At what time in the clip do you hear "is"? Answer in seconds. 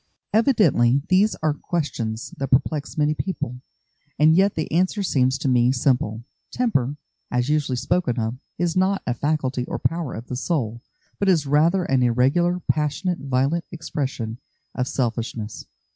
8.57-8.75, 11.29-11.45